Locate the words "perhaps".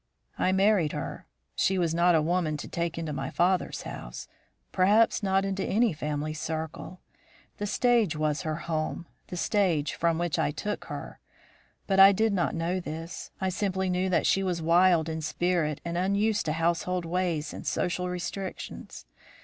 4.71-5.21